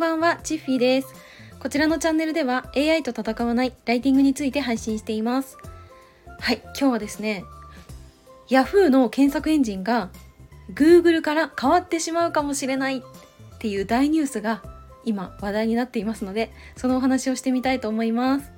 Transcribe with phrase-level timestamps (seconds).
[0.00, 1.08] ばんは、チッフィーです。
[1.60, 5.58] こちらのチャンネルでは AI と戦わないライティングについて配信しています。
[6.40, 7.44] はい、今日はですね、
[8.48, 10.08] Yahoo の検索エンジンが
[10.74, 13.02] Google から変わってしまうかもしれないっ
[13.58, 14.62] ていう大ニュースが
[15.04, 18.50] 今話題になっていますので、そのお話をしてみたいと思います。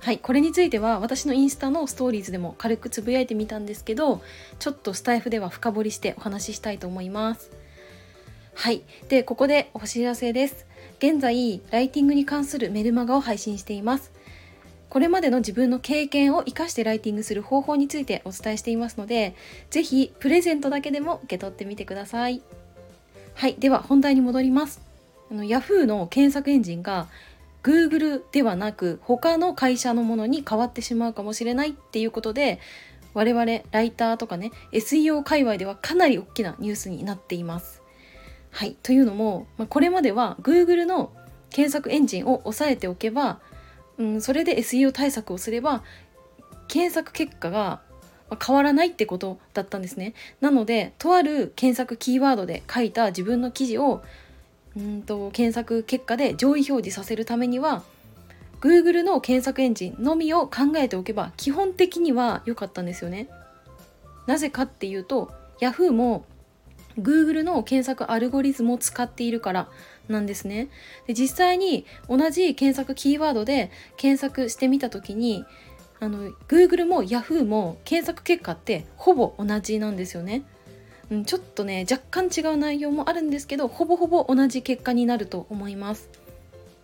[0.00, 4.22] はい、これについては私のインスタのストーリーズでも軽くつぶやいてみたんですけど、
[4.58, 7.50] ちょっとスタイフでは深掘りしてお話ししたいと思います。
[8.54, 8.84] はい。
[9.10, 10.67] で、ここでお知らせです。
[10.98, 14.10] 現在、ライティングに関するメルマガを配信しています。
[14.88, 19.34] これまでの自分の経験を活かしてライティングする方法についてお伝えしていますので、
[19.70, 22.42] ぜひプレゼントだけでも受け取ってみてください。
[23.34, 23.54] はい。
[23.58, 24.80] では本題に戻ります。
[25.30, 27.06] あの Yahoo の検索エンジンが
[27.62, 32.60] Google ではなく他の会社のものに変わってしまうかもしれないっていうことで
[33.14, 37.77] 我々ライターとかね SEO 界隈ではかなり大きなニュースになっています。
[38.50, 41.12] はい、というのも、まあ、これまでは Google の
[41.50, 43.40] 検索エンジンを押さえておけば、
[43.98, 45.82] うん、それで SEO 対策をすれば
[46.68, 47.80] 検索結果が
[48.44, 50.12] 変わらないってことだったんですね。
[50.40, 54.02] なのでとある検索キーワードで書いた自分の記事を
[54.76, 57.82] うんと検索結果で上位表示させるためには
[58.60, 63.28] Google の検索エンジンのみを考えておけば基本的には良かったんですよね。
[64.26, 66.24] なぜかっていうと Yahoo も
[66.98, 69.68] Google の検索アルゴリズムを使っているから
[70.08, 70.68] なんですね。
[71.06, 75.44] で実際に同じ検索キーワードで検索してみた時に
[76.00, 80.42] あの Google も Yahoo も検索結果ってほぼ同じなんですよね。
[81.10, 86.08] うん、ちょっとね若干違う内容もあるんですけどほぼほぼ同じ結果になると思います。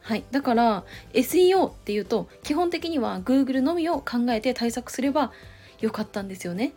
[0.00, 5.32] はい、だから SEO っていうと基本的には Google のみを考えて対策すれば
[5.80, 6.72] よかったんですよね。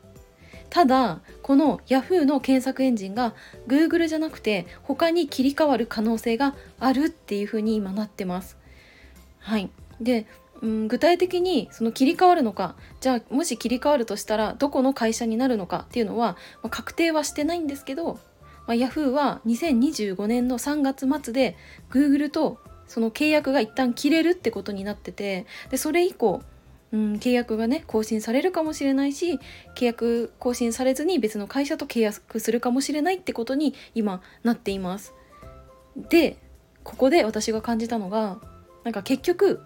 [0.69, 3.35] ただこの Yahoo の検索エンジンが
[3.67, 8.57] Google じゃなくて他に切り替わる可能性があるっていう風に今なってます。
[9.37, 9.69] はい、
[10.01, 10.25] で、
[10.63, 18.17] うん、具体的にその切り替わるのかじゃあもし切り替わるとしたらどこの会社になるのかっていうのは、まあ、確定はしてないんですけど、
[18.65, 21.57] まあ、Yahoo は2025年の3月末で
[21.91, 26.41] Google とその契約が一旦切れるってことになっててでそれ以降
[26.91, 29.39] うん、契約がね更新されるかもしれないし
[29.75, 35.13] 契約更新されずに別の会社と契約するかもしれないってことに今なっています。
[36.09, 36.37] で
[36.83, 38.37] ここで私が感じたのが
[38.83, 39.61] なんか結局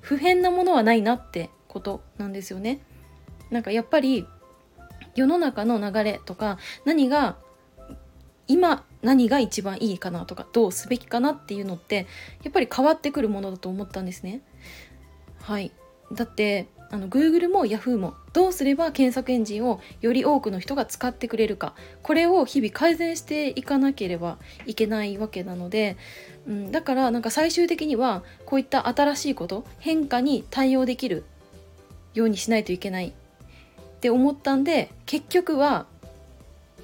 [0.00, 2.80] 不変なものはないなってことなんですよね。
[3.50, 4.26] なんかやっぱり
[5.14, 7.36] 世の中の流れとか何が
[8.46, 12.06] 今何が一番いいかなとかどうすべきかなっていうのって
[12.42, 14.40] やっぱり変わってくるものだと思ったんですね。
[15.40, 15.70] はい
[16.12, 25.96] だってあの Google も Yahoo もどうすれば検索エンジンをより多くの人が使ってくれるかこれを日々改善していかなければいけないわけなので、
[26.46, 31.24] うん、だからなんか最終的にはこういった新しいこと変化に対応できる
[32.14, 33.12] ようにしないといけないっ
[34.00, 35.86] て思ったんで結局は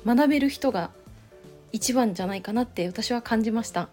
[0.05, 0.91] 学べる人が
[1.73, 3.89] 一番じゃないかなって私は感じました。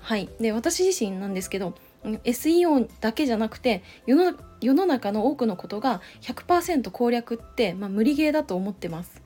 [0.00, 1.74] はい、で私自身なんですけど
[2.04, 9.22] SEO だけじゃなくて世の世の中の多くのことが100%攻略って、まあ、無理ゲーだと思ってます、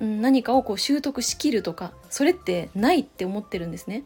[0.00, 4.04] うん、何かをこう習得しきるとかそれってないって思ってるんですね、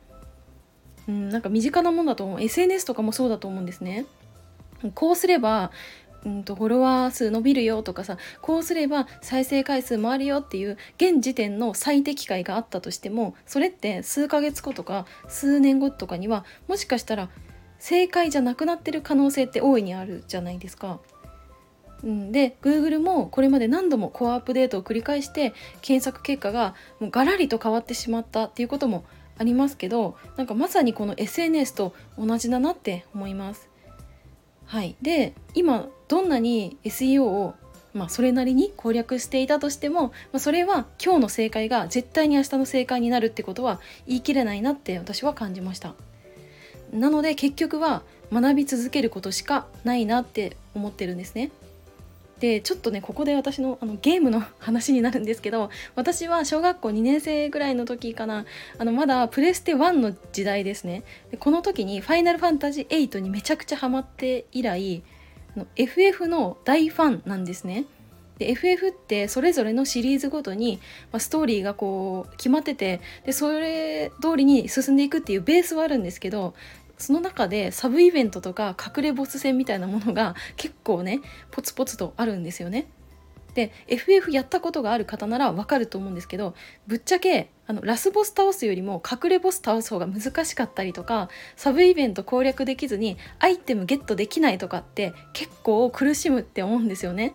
[1.09, 2.41] うん、なんか身近なものだと思う。
[2.41, 4.06] SNS とかもそうだと思うんですね。
[4.94, 5.72] こうすれば
[6.25, 17.31] うんとフォロワー数伸びるよとかさこうすれば再生回数回るよっていう現時点の最適解があったとしてもそれって数ヶ月後とか数年後とかにはもしかしたら
[17.80, 21.00] 正解じゃなくなってる可能性って大いにあるじゃないですか。
[22.04, 25.52] うん、で Google もこれまで何度もコアアップデートを繰り返して
[25.82, 29.04] 検索結果がもうガラリと変わってしまったっていうことも
[29.36, 33.69] ありますけどなんかまさにこの SNS と同じだなって思います。
[34.66, 37.54] はい、で今どんなに SEO を
[37.92, 45.94] まあ、それなりに攻略していたとしても、まあ、それは今日の正解が絶対に明日の正解になるってことは言い切れないなって私は感じました。
[46.92, 48.02] なので結局は
[48.32, 51.50] 学び続けることしかないなって思ってるんですね。
[52.40, 58.46] でちょっとねここで私のあのゲームの話になるんですけど私は小学校2年生ぐらいの時かな
[58.78, 65.02] あのまだプレステ1の時代ですねでこの時に「ファイナルファンタジー8」にめちゃくちゃハマって以来
[65.54, 67.84] あの FF の大ファンなんですね。
[68.38, 70.81] で FF ってそれぞれのシリーズごとに、
[71.12, 76.54] まあ、ストーリーがこう決まっててでそれ通りに進んでいくっていうベースはあるんですけど
[77.00, 81.20] その中でサブイベントとか隠れボス戦みたいなものが結構ね
[81.50, 82.87] ポツポツとあるんですよね。
[83.55, 86.55] で FF やったことがある方ならわかると思うんですけど
[86.87, 97.35] ぶっちゃけあのラスボス倒すよりも隠れボス倒す方が難しかったりとかサブイベント攻略できずにアイテムゲットできないとかって結構苦しむって思うんですよね。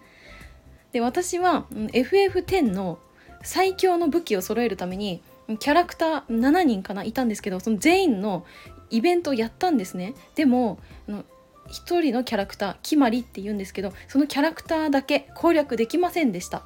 [0.93, 2.99] で私は FF10 の
[3.43, 8.45] 最強の武器を揃えるためにキャラクター7人かないたんですけどその全員の
[8.89, 10.13] イベントをやったんですね。
[10.35, 16.63] でも1人のキャラクター決まりって言うんですけどそのキャラクターだけ攻略できませんでした。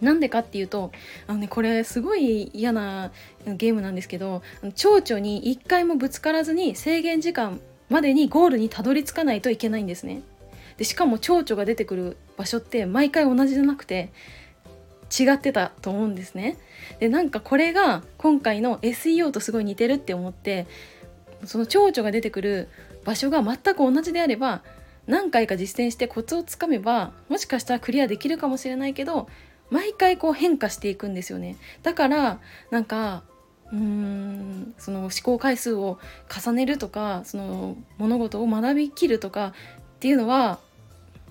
[0.00, 0.90] なんでかっていうと
[1.28, 3.12] あの、ね、これすごい嫌な
[3.46, 4.42] ゲームなんですけど
[4.74, 10.22] 蝶々に1回もぶつからずに制限時間までにゴールにたどり着かないといけないんですね。
[10.76, 14.10] でしかも蝶々が出てくる場所って毎回同じじゃなくて
[15.20, 16.56] 違ってたと思うんですね。
[16.98, 20.66] でなんかこれが今回の SEO とすごい似てるって思って
[21.44, 22.68] その蝶々が出てくる
[23.04, 24.62] 場所が全く同じであれば
[25.06, 29.28] 何回か実践してコツをつかめばもしかしたらクリアできるかもしれないけど
[29.70, 31.56] 毎回こう変化していくんですよね。
[31.82, 33.24] だからなんか
[33.72, 35.98] うーんその思考回数を
[36.28, 40.58] 重ねるとかその物事を学びきるとかっていうのは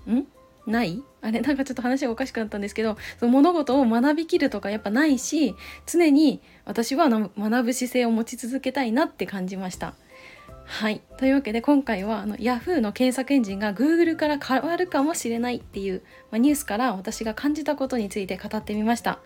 [0.10, 0.26] ん？
[0.68, 1.04] ない？
[1.22, 5.56] あれなんかちょっと話がおかしくなったんですけどその物事を学びきるとかやっぱないし
[5.86, 7.30] 常に私は学
[7.64, 9.94] ぶ姿勢を持ち続けたいなって感じました。
[10.66, 19.20] はいというわけで今回はあの Yahoo の検索エンジンが Google から変わるかもしれないっていう、まあ、ニュースから私が感じたことについて語ってみました。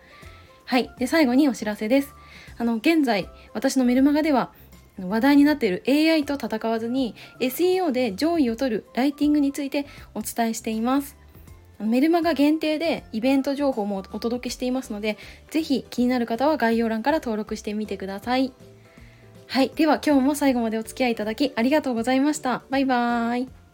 [0.65, 2.15] はいで最後にお知らせです。
[2.57, 4.51] あの現在私のメルマガでは
[4.97, 11.17] 話題になっている AI と戦わずに SEO で上位を取るライティングについてお伝えしています。
[11.79, 15.17] メルマガ限定でイベント情報もお届けしていますので、
[15.49, 18.53] ぜひ気になる方は概要欄から登録してみてください。
[19.47, 19.71] はい。
[19.75, 22.63] では今日も最後までお付き合いいただきありがとうございました。
[22.69, 23.64] バイバーイ。